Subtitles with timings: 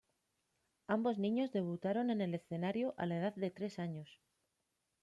[0.87, 4.19] Ambos niños debutaron en el escenario a la edad de tres años.